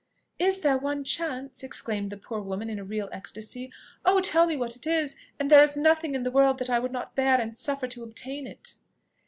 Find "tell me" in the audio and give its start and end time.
4.19-4.57